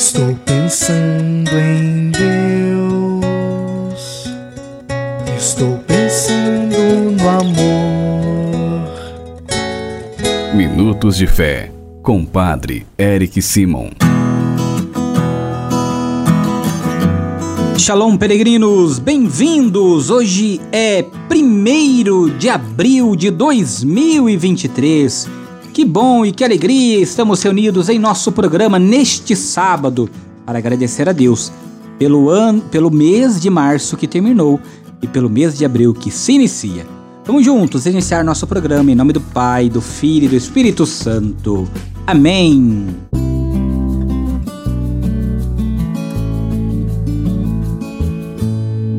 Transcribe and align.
Estou 0.00 0.34
pensando 0.46 1.50
em 1.58 2.10
Deus. 2.10 2.24
Estou 5.36 5.76
pensando 5.86 7.10
no 7.18 7.28
amor. 7.28 8.88
Minutos 10.54 11.18
de 11.18 11.26
Fé, 11.26 11.70
com 12.02 12.24
Padre 12.24 12.86
Eric 12.98 13.42
Simon. 13.42 13.90
Shalom, 17.76 18.16
peregrinos, 18.16 18.98
bem-vindos! 18.98 20.08
Hoje 20.08 20.62
é 20.72 21.04
1 21.30 22.38
de 22.38 22.48
abril 22.48 23.14
de 23.14 23.30
2023. 23.30 25.39
Que 25.72 25.84
bom 25.84 26.26
e 26.26 26.32
que 26.32 26.42
alegria 26.42 26.98
estamos 26.98 27.42
reunidos 27.42 27.88
em 27.88 27.98
nosso 27.98 28.32
programa 28.32 28.78
neste 28.78 29.36
sábado 29.36 30.10
para 30.44 30.58
agradecer 30.58 31.08
a 31.08 31.12
Deus 31.12 31.52
pelo 31.96 32.28
ano, 32.28 32.60
pelo 32.62 32.90
mês 32.90 33.40
de 33.40 33.48
março 33.48 33.96
que 33.96 34.08
terminou 34.08 34.60
e 35.00 35.06
pelo 35.06 35.30
mês 35.30 35.56
de 35.56 35.64
abril 35.64 35.94
que 35.94 36.10
se 36.10 36.32
inicia. 36.32 36.84
Vamos 37.24 37.44
juntos 37.44 37.86
iniciar 37.86 38.24
nosso 38.24 38.46
programa 38.46 38.90
em 38.90 38.96
nome 38.96 39.12
do 39.12 39.20
Pai, 39.20 39.68
do 39.68 39.80
Filho 39.80 40.24
e 40.24 40.28
do 40.28 40.36
Espírito 40.36 40.84
Santo. 40.84 41.68
Amém. 42.04 42.88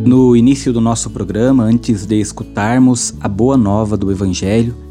No 0.06 0.36
início 0.36 0.72
do 0.72 0.80
nosso 0.80 1.10
programa, 1.10 1.64
antes 1.64 2.06
de 2.06 2.20
escutarmos 2.20 3.14
a 3.20 3.28
boa 3.28 3.58
nova 3.58 3.98
do 3.98 4.12
Evangelho, 4.12 4.91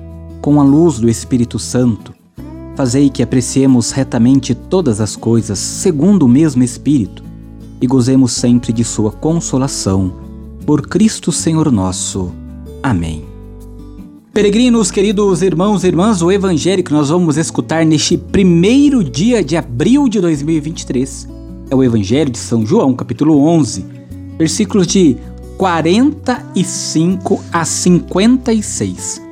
com 0.41 0.59
a 0.59 0.63
luz 0.63 0.99
do 0.99 1.07
Espírito 1.07 1.59
Santo, 1.59 2.13
fazei 2.75 3.09
que 3.09 3.21
apreciemos 3.21 3.91
retamente 3.91 4.55
todas 4.55 4.99
as 4.99 5.15
coisas 5.15 5.59
segundo 5.59 6.23
o 6.23 6.27
mesmo 6.27 6.63
Espírito 6.63 7.23
e 7.79 7.85
gozemos 7.85 8.31
sempre 8.31 8.73
de 8.73 8.83
Sua 8.83 9.11
consolação. 9.11 10.13
Por 10.65 10.87
Cristo 10.87 11.31
Senhor 11.31 11.71
nosso. 11.71 12.31
Amém. 12.81 13.23
Peregrinos, 14.33 14.89
queridos 14.89 15.41
irmãos 15.41 15.83
e 15.83 15.87
irmãs, 15.87 16.21
o 16.21 16.31
evangelho 16.31 16.83
que 16.83 16.93
nós 16.93 17.09
vamos 17.09 17.37
escutar 17.37 17.85
neste 17.85 18.17
primeiro 18.17 19.03
dia 19.03 19.43
de 19.43 19.57
abril 19.57 20.07
de 20.07 20.21
2023 20.21 21.27
é 21.69 21.75
o 21.75 21.83
Evangelho 21.83 22.29
de 22.29 22.37
São 22.37 22.65
João, 22.65 22.93
capítulo 22.93 23.45
11, 23.45 23.85
versículos 24.37 24.87
de 24.87 25.17
45 25.57 27.41
a 27.51 27.63
56. 27.63 29.30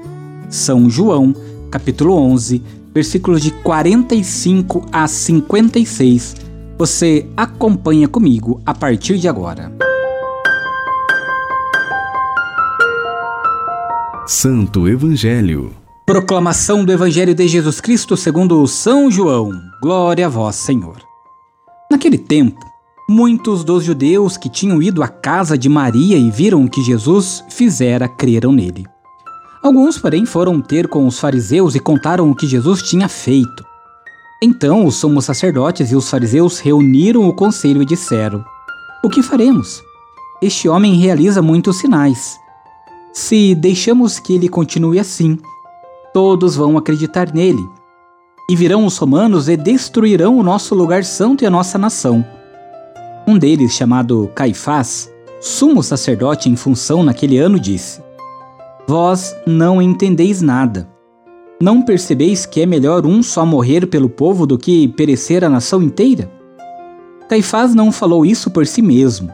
São 0.50 0.89
João, 0.89 1.36
capítulo 1.69 2.16
11, 2.16 2.64
versículos 2.92 3.42
de 3.42 3.52
45 3.52 4.86
a 4.92 5.08
56. 5.08 6.36
Você 6.78 7.28
acompanha 7.38 8.08
comigo 8.08 8.59
a 8.66 8.73
partir 8.73 9.20
de 9.20 9.27
agora. 9.27 9.72
Santo 14.25 14.88
Evangelho. 14.88 15.71
Proclamação 16.05 16.83
do 16.83 16.92
Evangelho 16.92 17.36
de 17.36 17.48
Jesus 17.48 17.80
Cristo 17.80 18.17
segundo 18.17 18.66
São 18.66 19.11
João. 19.11 19.52
Glória 19.81 20.26
a 20.26 20.30
vós, 20.30 20.55
Senhor. 20.55 20.98
Naquele 21.92 22.17
tempo, 22.17 22.60
muitos 23.08 23.64
dos 23.64 23.83
judeus 23.83 24.36
que 24.36 24.49
tinham 24.49 24.81
ido 24.81 25.04
à 25.04 25.08
casa 25.08 25.55
de 25.55 25.70
Maria 25.70 26.17
e 26.17 26.31
viram 26.31 26.64
o 26.64 26.70
que 26.70 26.81
Jesus 26.81 27.43
fizera 27.49 28.08
creram 28.08 28.52
nele. 28.52 28.86
Alguns, 29.61 29.97
porém, 29.97 30.25
foram 30.25 30.61
ter 30.61 30.87
com 30.87 31.05
os 31.05 31.20
fariseus 31.20 31.75
e 31.75 31.80
contaram 31.80 32.30
o 32.31 32.36
que 32.36 32.47
Jesus 32.47 32.81
tinha 32.81 33.09
feito. 33.09 33.65
Então 34.42 34.86
os 34.86 34.95
sumos 34.95 35.25
sacerdotes 35.25 35.92
e 35.92 35.95
os 35.97 36.09
fariseus 36.09 36.59
reuniram 36.59 37.27
o 37.27 37.33
conselho 37.33 37.81
e 37.81 37.86
disseram: 37.86 38.43
O 39.03 39.09
que 39.09 39.21
faremos? 39.21 39.83
Este 40.42 40.69
homem 40.69 40.95
realiza 40.95 41.42
muitos 41.42 41.77
sinais. 41.77 42.39
Se 43.11 43.53
deixamos 43.53 44.17
que 44.17 44.33
ele 44.36 44.48
continue 44.48 44.98
assim, 44.98 45.37
todos 46.14 46.55
vão 46.55 46.77
acreditar 46.77 47.33
nele. 47.33 47.61
E 48.49 48.55
virão 48.55 48.86
os 48.86 48.98
romanos 48.98 49.49
e 49.49 49.58
destruirão 49.58 50.37
o 50.37 50.43
nosso 50.43 50.73
lugar 50.73 51.03
santo 51.03 51.43
e 51.43 51.48
a 51.48 51.52
nossa 51.52 51.77
nação. 51.77 52.25
Um 53.27 53.37
deles, 53.37 53.73
chamado 53.73 54.31
Caifás, 54.33 55.11
sumo 55.42 55.83
sacerdote 55.83 56.49
em 56.49 56.55
função 56.55 57.03
naquele 57.03 57.37
ano, 57.37 57.59
disse: 57.59 58.02
Vós 58.89 59.36
não 59.45 59.80
entendeis 59.80 60.42
nada. 60.42 60.89
Não 61.61 61.80
percebeis 61.80 62.48
que 62.48 62.60
é 62.60 62.66
melhor 62.66 63.05
um 63.05 63.22
só 63.22 63.45
morrer 63.45 63.86
pelo 63.86 64.10
povo 64.10 64.48
do 64.48 64.58
que 64.58 64.88
perecer 64.88 65.44
a 65.44 65.50
nação 65.50 65.83
inteira? 65.83 66.27
Caifás 67.30 67.76
não 67.76 67.92
falou 67.92 68.26
isso 68.26 68.49
por 68.49 68.66
si 68.66 68.82
mesmo, 68.82 69.32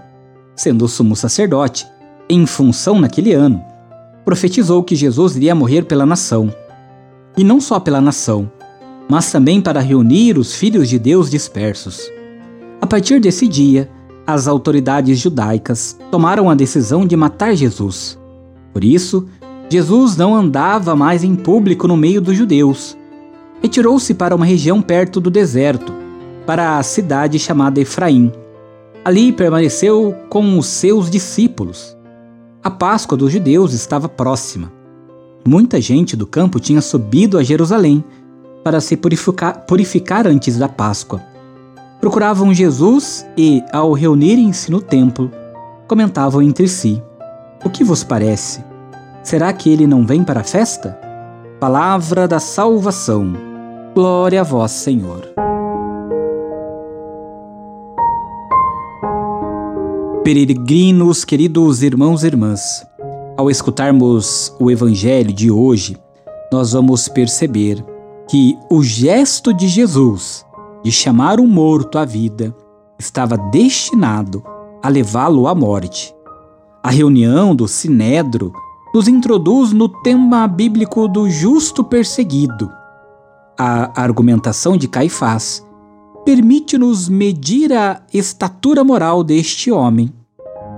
sendo 0.58 0.90
sumo 0.90 1.16
sacerdote, 1.16 1.88
em 2.30 2.46
função 2.46 3.00
naquele 3.00 3.32
ano. 3.32 3.64
Profetizou 4.26 4.84
que 4.84 4.94
Jesus 4.94 5.38
iria 5.38 5.56
morrer 5.56 5.84
pela 5.84 6.06
nação. 6.06 6.54
E 7.38 7.42
não 7.42 7.62
só 7.62 7.80
pela 7.80 8.02
nação, 8.02 8.52
mas 9.08 9.32
também 9.32 9.62
para 9.62 9.80
reunir 9.80 10.38
os 10.38 10.54
filhos 10.54 10.90
de 10.90 11.00
Deus 11.00 11.32
dispersos. 11.32 12.12
A 12.82 12.86
partir 12.86 13.22
desse 13.22 13.48
dia, 13.48 13.90
as 14.28 14.50
autoridades 14.50 15.18
judaicas 15.18 15.98
tomaram 16.12 16.50
a 16.50 16.56
decisão 16.56 17.08
de 17.08 17.16
matar 17.16 17.56
Jesus. 17.56 18.20
Por 18.76 18.84
isso, 18.84 19.26
Jesus 19.70 20.16
não 20.16 20.36
andava 20.36 20.96
mais 20.96 21.24
em 21.24 21.36
público 21.36 21.88
no 21.88 21.98
meio 21.98 22.22
dos 22.22 22.38
judeus. 22.38 22.96
Retirou-se 23.62 24.14
para 24.14 24.36
uma 24.36 24.46
região 24.46 24.82
perto 24.82 25.20
do 25.20 25.32
deserto, 25.32 25.92
para 26.46 26.78
a 26.78 26.84
cidade 26.84 27.40
chamada 27.40 27.82
Efraim. 27.82 28.32
Ali 29.04 29.32
permaneceu 29.32 30.16
com 30.30 30.58
os 30.58 30.68
seus 30.68 31.10
discípulos. 31.10 31.98
A 32.64 32.70
Páscoa 32.70 33.18
dos 33.18 33.32
judeus 33.32 33.74
estava 33.74 34.08
próxima. 34.08 34.72
Muita 35.48 35.82
gente 35.82 36.16
do 36.16 36.28
campo 36.28 36.60
tinha 36.60 36.82
subido 36.82 37.38
a 37.38 37.44
Jerusalém 37.44 38.04
para 38.64 38.80
se 38.80 38.96
purificar, 38.96 39.66
purificar 39.66 40.28
antes 40.28 40.58
da 40.58 40.68
Páscoa. 40.68 41.22
Procuravam 42.00 42.54
Jesus 42.54 43.26
e, 43.38 43.64
ao 43.72 43.94
reunirem-se 43.94 44.72
no 44.72 44.82
templo, 44.82 45.32
comentavam 45.88 46.42
entre 46.42 46.68
si: 46.68 47.02
O 47.64 47.70
que 47.70 47.84
vos 47.84 48.04
parece? 48.04 48.75
Será 49.26 49.52
que 49.52 49.72
ele 49.72 49.88
não 49.88 50.06
vem 50.06 50.24
para 50.24 50.42
a 50.42 50.44
festa? 50.44 51.00
Palavra 51.60 52.28
da 52.28 52.40
salvação. 52.40 53.34
Glória 53.96 54.42
a 54.42 54.44
vós, 54.44 54.70
Senhor. 54.70 55.28
Peregrinos, 60.24 61.26
queridos 61.26 61.82
irmãos 61.82 62.24
e 62.24 62.28
irmãs, 62.28 62.86
ao 63.36 63.50
escutarmos 63.50 64.56
o 64.60 64.70
Evangelho 64.70 65.34
de 65.34 65.50
hoje, 65.50 65.98
nós 66.54 66.74
vamos 66.74 67.08
perceber 67.08 67.84
que 68.30 68.56
o 68.70 68.84
gesto 68.84 69.52
de 69.52 69.68
Jesus 69.68 70.46
de 70.84 70.92
chamar 70.92 71.40
o 71.40 71.48
morto 71.48 71.98
à 71.98 72.06
vida 72.06 72.56
estava 73.00 73.36
destinado 73.36 74.44
a 74.84 74.88
levá-lo 74.88 75.48
à 75.48 75.56
morte. 75.56 76.14
A 76.84 76.92
reunião 76.92 77.56
do 77.56 77.68
Sinédrio 77.68 78.54
nos 78.96 79.10
introduz 79.10 79.74
no 79.74 79.90
tema 79.90 80.48
bíblico 80.48 81.06
do 81.06 81.30
justo 81.30 81.84
perseguido. 81.84 82.72
A 83.60 84.02
argumentação 84.02 84.78
de 84.78 84.88
Caifás 84.88 85.62
permite-nos 86.24 87.10
medir 87.10 87.74
a 87.74 88.02
estatura 88.14 88.86
moral 88.86 89.22
deste 89.22 89.70
homem. 89.70 90.14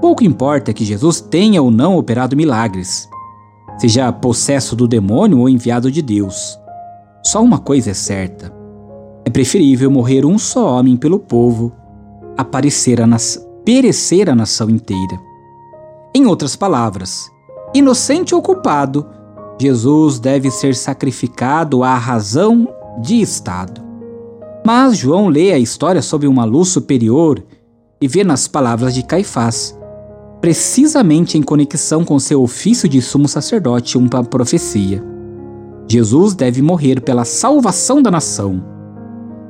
Pouco 0.01 0.23
importa 0.23 0.73
que 0.73 0.83
Jesus 0.83 1.21
tenha 1.21 1.61
ou 1.61 1.69
não 1.69 1.95
operado 1.95 2.35
milagres, 2.35 3.07
seja 3.77 4.11
possesso 4.11 4.75
do 4.75 4.87
demônio 4.87 5.37
ou 5.37 5.47
enviado 5.47 5.91
de 5.91 6.01
Deus. 6.01 6.57
Só 7.23 7.39
uma 7.43 7.59
coisa 7.59 7.91
é 7.91 7.93
certa: 7.93 8.51
é 9.25 9.29
preferível 9.29 9.91
morrer 9.91 10.25
um 10.25 10.39
só 10.39 10.79
homem 10.79 10.97
pelo 10.97 11.19
povo 11.19 11.71
a 12.35 12.43
perecer 12.43 12.99
a 12.99 14.35
nação 14.35 14.71
inteira. 14.71 15.19
Em 16.15 16.25
outras 16.25 16.55
palavras, 16.55 17.29
inocente 17.73 18.33
ou 18.33 18.41
culpado, 18.41 19.05
Jesus 19.59 20.19
deve 20.19 20.51
ser 20.51 20.75
sacrificado 20.75 21.83
à 21.83 21.95
razão 21.95 22.67
de 23.01 23.21
Estado. 23.21 23.81
Mas 24.65 24.97
João 24.97 25.27
lê 25.27 25.53
a 25.53 25.59
história 25.59 26.01
sob 26.01 26.27
uma 26.27 26.43
luz 26.43 26.69
superior 26.69 27.43
e 28.01 28.07
vê 28.07 28.23
nas 28.23 28.47
palavras 28.47 28.93
de 28.93 29.03
Caifás, 29.03 29.77
precisamente 30.41 31.37
em 31.37 31.41
conexão 31.41 32.03
com 32.03 32.19
seu 32.19 32.43
ofício 32.43 32.87
de 32.87 33.01
sumo 33.01 33.27
sacerdote, 33.27 33.97
uma 33.97 34.23
profecia. 34.23 35.03
Jesus 35.87 36.35
deve 36.35 36.61
morrer 36.61 37.01
pela 37.01 37.23
salvação 37.23 38.01
da 38.01 38.11
nação. 38.11 38.61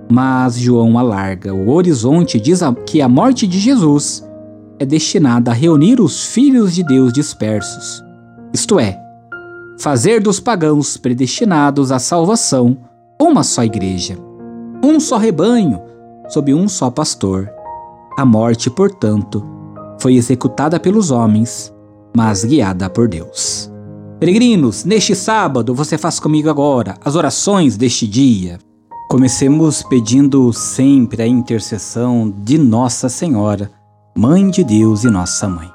Mas 0.10 0.56
João 0.58 0.98
alarga 0.98 1.54
o 1.54 1.70
horizonte 1.70 2.38
e 2.38 2.40
diz 2.40 2.62
que 2.86 3.02
a 3.02 3.10
morte 3.10 3.46
de 3.46 3.60
Jesus 3.60 4.24
é 4.80 4.86
destinada 4.86 5.52
a 5.52 5.54
reunir 5.54 6.00
os 6.00 6.28
filhos 6.28 6.74
de 6.74 6.84
Deus 6.84 7.12
dispersos, 7.12 8.04
isto 8.58 8.80
é, 8.80 9.00
fazer 9.80 10.20
dos 10.20 10.40
pagãos 10.40 10.98
predestinados 10.98 11.92
à 11.92 12.00
salvação 12.00 12.76
uma 13.22 13.44
só 13.44 13.64
igreja, 13.64 14.18
um 14.84 15.00
só 15.00 15.18
rebanho, 15.18 15.80
sob 16.28 16.56
um 16.56 16.68
só 16.68 16.90
pastor. 16.90 17.52
A 18.18 18.26
morte, 18.26 18.68
portanto, 18.72 19.46
foi 20.02 20.16
executada 20.16 20.80
pelos 20.80 21.12
homens, 21.12 21.72
mas 22.16 22.44
guiada 22.44 22.90
por 22.90 23.08
Deus. 23.08 23.72
Peregrinos, 24.20 24.84
neste 24.84 25.14
sábado 25.14 25.76
você 25.76 25.96
faz 25.96 26.20
comigo 26.20 26.50
agora 26.50 26.96
as 27.06 27.16
orações 27.16 27.78
deste 27.78 28.08
dia. 28.08 28.58
Comecemos 29.08 29.84
pedindo 29.84 30.52
sempre 30.52 31.22
a 31.22 31.28
intercessão 31.28 32.34
de 32.36 32.58
Nossa 32.58 33.08
Senhora, 33.08 33.70
Mãe 34.18 34.50
de 34.50 34.64
Deus 34.64 35.04
e 35.04 35.12
Nossa 35.12 35.48
Mãe. 35.48 35.72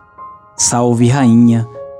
Salve, 0.57 1.07
Rainha, 1.07 1.65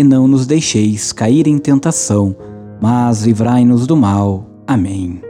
E 0.00 0.02
não 0.02 0.26
nos 0.26 0.46
deixeis 0.46 1.12
cair 1.12 1.46
em 1.46 1.58
tentação, 1.58 2.34
mas 2.80 3.20
livrai-nos 3.24 3.86
do 3.86 3.94
mal. 3.94 4.46
Amém. 4.66 5.20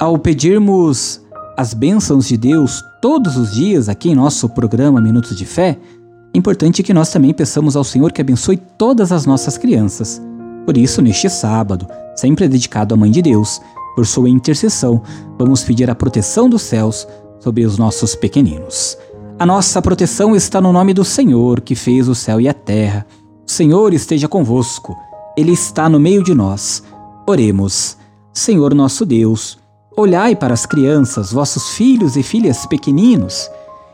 Ao 0.00 0.18
pedirmos 0.18 1.20
as 1.56 1.72
bênçãos 1.72 2.26
de 2.26 2.36
Deus 2.36 2.82
todos 3.00 3.36
os 3.36 3.54
dias 3.54 3.88
aqui 3.88 4.10
em 4.10 4.14
nosso 4.16 4.48
programa 4.48 5.00
Minutos 5.00 5.36
de 5.36 5.46
Fé, 5.46 5.78
é 6.34 6.36
importante 6.36 6.82
que 6.82 6.92
nós 6.92 7.10
também 7.10 7.32
peçamos 7.32 7.76
ao 7.76 7.84
Senhor 7.84 8.10
que 8.10 8.20
abençoe 8.20 8.56
todas 8.76 9.12
as 9.12 9.24
nossas 9.24 9.56
crianças. 9.56 10.20
Por 10.66 10.76
isso, 10.76 11.00
neste 11.00 11.30
sábado, 11.30 11.86
sempre 12.16 12.48
dedicado 12.48 12.92
à 12.92 12.96
Mãe 12.96 13.12
de 13.12 13.22
Deus, 13.22 13.60
por 13.94 14.04
sua 14.04 14.28
intercessão, 14.28 15.00
vamos 15.38 15.62
pedir 15.62 15.88
a 15.88 15.94
proteção 15.94 16.50
dos 16.50 16.62
céus 16.62 17.06
sobre 17.38 17.64
os 17.64 17.78
nossos 17.78 18.16
pequeninos. 18.16 18.98
A 19.38 19.44
nossa 19.44 19.82
proteção 19.82 20.34
está 20.34 20.60
no 20.60 20.72
nome 20.72 20.94
do 20.94 21.04
Senhor, 21.04 21.60
que 21.60 21.74
fez 21.74 22.08
o 22.08 22.14
céu 22.14 22.40
e 22.40 22.48
a 22.48 22.54
terra. 22.54 23.06
O 23.46 23.50
Senhor 23.50 23.92
esteja 23.92 24.28
convosco, 24.28 24.96
Ele 25.36 25.52
está 25.52 25.88
no 25.88 25.98
meio 25.98 26.22
de 26.22 26.34
nós. 26.34 26.82
Oremos. 27.26 27.96
Senhor 28.32 28.74
nosso 28.74 29.06
Deus, 29.06 29.58
Olhai 29.96 30.34
para 30.34 30.52
as 30.52 30.66
crianças, 30.66 31.30
vossos 31.30 31.70
filhos 31.70 32.16
e 32.16 32.22
filhas 32.24 32.66
pequeninos, 32.66 33.48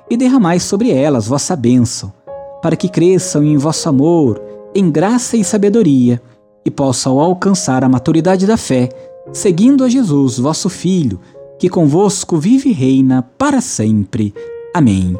e 0.09 0.17
derramai 0.17 0.59
sobre 0.59 0.91
elas 0.91 1.27
vossa 1.27 1.55
bênção, 1.55 2.11
para 2.63 2.75
que 2.75 2.89
cresçam 2.89 3.45
em 3.45 3.59
vosso 3.59 3.87
amor, 3.87 4.41
em 4.75 4.91
graça 4.91 5.37
e 5.37 5.45
sabedoria, 5.45 6.21
e 6.65 6.71
possam 6.71 7.21
alcançar 7.21 7.85
a 7.85 7.89
maturidade 7.89 8.47
da 8.47 8.57
fé, 8.57 8.89
seguindo 9.31 9.85
a 9.85 9.91
Jesus, 9.91 10.39
vosso 10.39 10.71
Filho, 10.71 11.21
que 11.59 11.69
convosco 11.69 12.39
vive 12.39 12.71
e 12.71 12.73
reina 12.73 13.21
para 13.37 13.61
sempre. 13.61 14.33
Amém. 14.75 15.19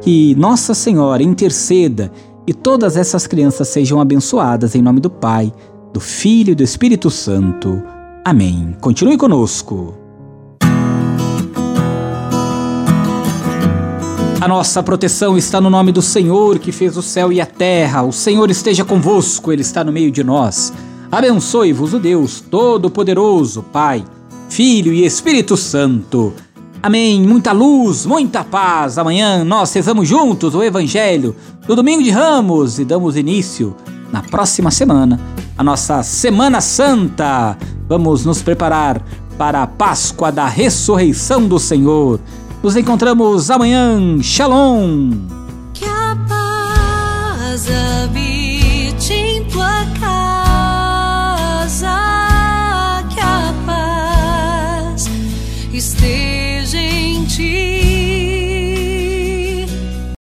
Que 0.00 0.34
Nossa 0.34 0.74
Senhora 0.74 1.22
interceda 1.22 2.10
e 2.46 2.54
todas 2.54 2.96
essas 2.96 3.26
crianças 3.26 3.68
sejam 3.68 4.00
abençoadas 4.00 4.74
em 4.74 4.82
nome 4.82 5.00
do 5.00 5.10
Pai, 5.10 5.52
do 5.92 6.00
Filho 6.00 6.52
e 6.52 6.54
do 6.54 6.62
Espírito 6.62 7.10
Santo. 7.10 7.82
Amém. 8.24 8.76
Continue 8.80 9.16
conosco. 9.16 9.94
A 14.40 14.46
nossa 14.46 14.82
proteção 14.82 15.36
está 15.36 15.60
no 15.60 15.68
nome 15.68 15.92
do 15.92 16.00
Senhor 16.00 16.58
que 16.58 16.72
fez 16.72 16.96
o 16.96 17.02
céu 17.02 17.32
e 17.32 17.40
a 17.40 17.46
terra. 17.46 18.02
O 18.02 18.12
Senhor 18.12 18.50
esteja 18.50 18.84
convosco, 18.84 19.52
Ele 19.52 19.62
está 19.62 19.82
no 19.84 19.92
meio 19.92 20.10
de 20.10 20.22
nós. 20.24 20.72
Abençoe-vos 21.10 21.94
o 21.94 21.98
Deus 21.98 22.40
Todo-Poderoso, 22.40 23.62
Pai, 23.64 24.04
Filho 24.48 24.92
e 24.92 25.04
Espírito 25.04 25.56
Santo. 25.56 26.32
Amém. 26.82 27.22
Muita 27.22 27.52
luz, 27.52 28.06
muita 28.06 28.44
paz. 28.44 28.98
Amanhã 28.98 29.44
nós 29.44 29.72
rezamos 29.72 30.08
juntos 30.08 30.54
o 30.54 30.62
Evangelho 30.62 31.34
do 31.66 31.74
Domingo 31.74 32.02
de 32.02 32.10
Ramos 32.10 32.78
e 32.78 32.84
damos 32.84 33.16
início 33.16 33.76
na 34.12 34.22
próxima 34.22 34.70
semana, 34.70 35.20
a 35.56 35.62
nossa 35.62 36.02
Semana 36.02 36.60
Santa. 36.60 37.56
Vamos 37.88 38.24
nos 38.24 38.42
preparar 38.42 39.02
para 39.36 39.62
a 39.62 39.66
Páscoa 39.66 40.32
da 40.32 40.46
Ressurreição 40.46 41.46
do 41.46 41.58
Senhor. 41.58 42.20
Nos 42.62 42.76
encontramos 42.76 43.50
amanhã. 43.50 44.20
Shalom! 44.22 45.10
Que 45.74 45.84
a 45.84 46.16
paz 46.28 47.66